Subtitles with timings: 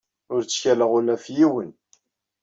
[0.33, 1.71] Ur ttkaleɣ ula ɣef yiwen.